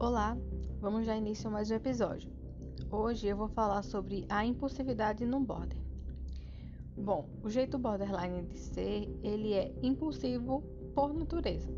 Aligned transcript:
Olá, 0.00 0.34
vamos 0.80 1.04
dar 1.06 1.18
início 1.18 1.46
a 1.48 1.50
mais 1.50 1.70
um 1.70 1.74
episódio. 1.74 2.32
Hoje 2.90 3.26
eu 3.26 3.36
vou 3.36 3.48
falar 3.48 3.82
sobre 3.82 4.24
a 4.30 4.42
impulsividade 4.42 5.26
no 5.26 5.40
border. 5.40 5.76
Bom, 6.96 7.28
o 7.42 7.50
jeito 7.50 7.78
borderline 7.78 8.40
de 8.44 8.58
ser, 8.58 9.14
ele 9.22 9.52
é 9.52 9.70
impulsivo 9.82 10.62
por 10.94 11.12
natureza. 11.12 11.70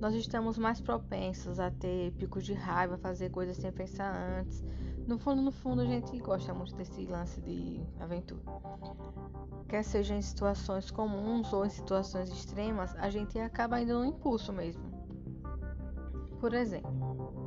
Nós 0.00 0.16
estamos 0.16 0.58
mais 0.58 0.80
propensos 0.80 1.60
a 1.60 1.70
ter 1.70 2.10
picos 2.14 2.44
de 2.44 2.54
raiva, 2.54 2.98
fazer 2.98 3.30
coisas 3.30 3.56
sem 3.56 3.70
pensar 3.70 4.12
antes. 4.40 4.64
No 5.06 5.16
fundo, 5.16 5.40
no 5.40 5.52
fundo, 5.52 5.82
a 5.82 5.86
gente 5.86 6.18
gosta 6.18 6.52
muito 6.52 6.74
desse 6.74 7.06
lance 7.06 7.40
de 7.40 7.80
aventura. 8.00 8.42
Quer 9.68 9.84
seja 9.84 10.16
em 10.16 10.22
situações 10.22 10.90
comuns 10.90 11.52
ou 11.52 11.64
em 11.64 11.70
situações 11.70 12.28
extremas, 12.30 12.96
a 12.96 13.08
gente 13.10 13.38
acaba 13.38 13.80
indo 13.80 13.94
no 13.94 14.04
impulso 14.04 14.52
mesmo. 14.52 14.82
Por 16.40 16.52
exemplo, 16.52 17.43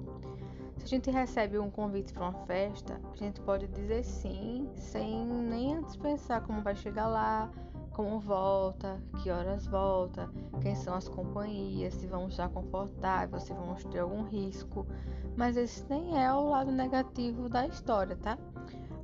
a 0.88 0.90
gente 0.90 1.12
recebe 1.12 1.60
um 1.60 1.70
convite 1.70 2.14
para 2.14 2.30
uma 2.30 2.46
festa, 2.46 2.98
a 3.12 3.16
gente 3.18 3.42
pode 3.42 3.68
dizer 3.68 4.06
sim, 4.06 4.70
sem 4.74 5.26
nem 5.26 5.76
antes 5.76 5.98
pensar 5.98 6.40
como 6.40 6.62
vai 6.62 6.76
chegar 6.76 7.08
lá, 7.08 7.52
como 7.92 8.22
volta, 8.22 8.98
que 9.22 9.30
horas 9.30 9.68
volta, 9.68 10.30
quem 10.62 10.76
são 10.76 10.94
as 10.94 11.10
companhias, 11.10 11.94
se 11.94 12.08
vamos 12.08 12.32
estar 12.32 12.48
confortáveis, 12.48 13.44
se 13.44 13.54
vamos 13.54 13.84
ter 13.84 14.00
algum 14.00 14.24
risco. 14.24 14.88
Mas 15.36 15.58
esse 15.58 15.84
nem 15.90 16.24
é 16.24 16.32
o 16.32 16.52
lado 16.52 16.72
negativo 16.72 17.50
da 17.50 17.68
história, 17.68 18.16
tá? 18.16 18.38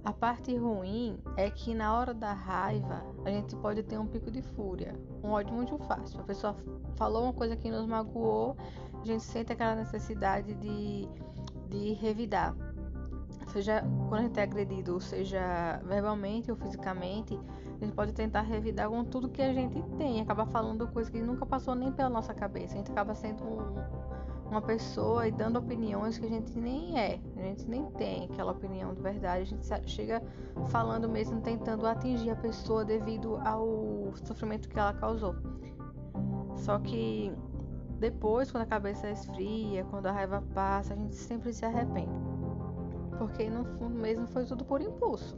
A 0.05 0.13
parte 0.13 0.55
ruim 0.55 1.19
é 1.35 1.49
que 1.49 1.73
na 1.73 1.97
hora 1.97 2.13
da 2.13 2.31
raiva 2.31 3.03
a 3.25 3.29
gente 3.29 3.57
pode 3.57 3.83
ter 3.83 3.97
um 3.97 4.07
pico 4.07 4.31
de 4.31 4.41
fúria, 4.41 4.97
um 5.21 5.31
ódio 5.31 5.53
muito 5.53 5.77
fácil. 5.79 6.21
A 6.21 6.23
pessoa 6.23 6.55
falou 6.95 7.23
uma 7.23 7.33
coisa 7.33 7.57
que 7.57 7.69
nos 7.69 7.85
magoou, 7.85 8.55
a 9.01 9.05
gente 9.05 9.23
sente 9.23 9.51
aquela 9.51 9.75
necessidade 9.75 10.53
de 10.53 11.09
de 11.73 11.93
revidar. 11.93 12.55
Seja 13.47 13.83
quando 14.07 14.21
a 14.21 14.23
gente 14.23 14.39
é 14.39 14.43
agredido, 14.43 14.99
seja 14.99 15.81
verbalmente 15.85 16.49
ou 16.49 16.57
fisicamente, 16.57 17.39
a 17.81 17.85
gente 17.85 17.93
pode 17.93 18.13
tentar 18.13 18.41
revidar 18.41 18.89
com 18.89 19.03
tudo 19.03 19.29
que 19.29 19.41
a 19.41 19.53
gente 19.53 19.81
tem, 19.97 20.21
acaba 20.21 20.45
falando 20.45 20.87
coisas 20.87 21.11
que 21.11 21.21
nunca 21.21 21.45
passou 21.45 21.75
nem 21.75 21.91
pela 21.91 22.09
nossa 22.09 22.33
cabeça. 22.33 22.73
A 22.73 22.77
gente 22.77 22.91
acaba 22.91 23.13
sendo 23.13 23.43
um, 23.43 24.49
uma 24.49 24.61
pessoa 24.61 25.27
e 25.27 25.31
dando 25.31 25.59
opiniões 25.59 26.17
que 26.17 26.25
a 26.25 26.29
gente 26.29 26.57
nem 26.57 26.97
é, 26.97 27.19
a 27.35 27.41
gente 27.41 27.67
nem 27.67 27.85
tem 27.91 28.25
aquela 28.25 28.51
opinião 28.53 28.93
de 28.93 29.01
verdade. 29.01 29.41
A 29.41 29.45
gente 29.45 29.89
chega 29.89 30.23
falando 30.69 31.09
mesmo, 31.09 31.41
tentando 31.41 31.85
atingir 31.85 32.29
a 32.29 32.35
pessoa 32.35 32.85
devido 32.85 33.35
ao 33.45 34.13
sofrimento 34.23 34.69
que 34.69 34.79
ela 34.79 34.93
causou. 34.93 35.35
Só 36.55 36.79
que 36.79 37.31
depois, 38.03 38.51
quando 38.51 38.63
a 38.63 38.67
cabeça 38.67 39.09
esfria, 39.09 39.85
quando 39.85 40.07
a 40.07 40.11
raiva 40.11 40.43
passa, 40.53 40.93
a 40.93 40.97
gente 40.97 41.15
sempre 41.15 41.53
se 41.53 41.63
arrepende. 41.63 42.11
Porque 43.17 43.49
no 43.49 43.63
fundo 43.63 43.95
mesmo 43.95 44.27
foi 44.27 44.43
tudo 44.43 44.65
por 44.65 44.81
impulso. 44.81 45.37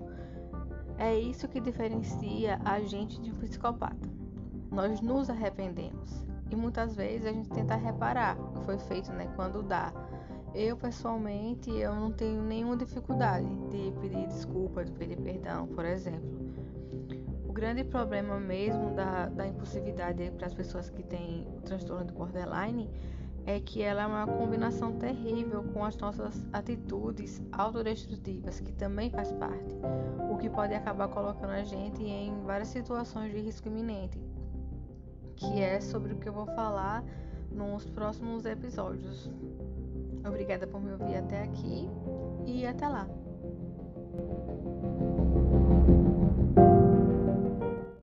É 0.97 1.15
isso 1.15 1.47
que 1.47 1.59
diferencia 1.59 2.59
a 2.65 2.79
gente 2.79 3.21
de 3.21 3.29
um 3.29 3.35
psicopata. 3.35 4.09
Nós 4.71 4.99
nos 4.99 5.29
arrependemos. 5.29 6.25
E 6.49 6.55
muitas 6.55 6.95
vezes 6.95 7.27
a 7.27 7.31
gente 7.31 7.49
tenta 7.49 7.75
reparar 7.75 8.35
o 8.35 8.53
que 8.53 8.65
foi 8.65 8.79
feito, 8.79 9.13
né? 9.13 9.31
Quando 9.35 9.61
dá. 9.61 9.93
Eu, 10.55 10.75
pessoalmente, 10.75 11.69
eu 11.69 11.93
não 11.93 12.11
tenho 12.11 12.41
nenhuma 12.41 12.75
dificuldade 12.75 13.45
de 13.69 13.93
pedir 14.01 14.25
desculpa, 14.25 14.83
de 14.83 14.91
pedir 14.91 15.17
perdão, 15.17 15.67
por 15.67 15.85
exemplo 15.85 16.35
grande 17.55 17.85
problema 17.85 18.37
mesmo 18.37 18.93
da, 18.93 19.27
da 19.29 19.47
impulsividade 19.47 20.29
para 20.31 20.45
as 20.45 20.53
pessoas 20.53 20.89
que 20.89 21.01
têm 21.01 21.47
o 21.55 21.61
transtorno 21.61 22.03
do 22.03 22.13
borderline 22.13 22.89
é 23.45 23.61
que 23.61 23.81
ela 23.81 24.01
é 24.01 24.05
uma 24.05 24.27
combinação 24.27 24.91
terrível 24.99 25.63
com 25.71 25.85
as 25.85 25.95
nossas 25.95 26.45
atitudes 26.51 27.41
autodestrutivas, 27.53 28.59
que 28.59 28.73
também 28.73 29.09
faz 29.09 29.31
parte, 29.31 29.73
o 30.29 30.35
que 30.35 30.49
pode 30.49 30.73
acabar 30.73 31.07
colocando 31.07 31.51
a 31.51 31.63
gente 31.63 32.03
em 32.03 32.43
várias 32.43 32.67
situações 32.67 33.31
de 33.31 33.39
risco 33.39 33.69
iminente, 33.69 34.19
que 35.37 35.61
é 35.61 35.79
sobre 35.79 36.11
o 36.11 36.17
que 36.17 36.27
eu 36.27 36.33
vou 36.33 36.47
falar 36.47 37.05
nos 37.49 37.85
próximos 37.85 38.45
episódios. 38.45 39.31
Obrigada 40.27 40.67
por 40.67 40.81
me 40.81 40.91
ouvir 40.91 41.15
até 41.15 41.43
aqui 41.43 41.87
e 42.45 42.65
até 42.65 42.85
lá. 42.89 43.07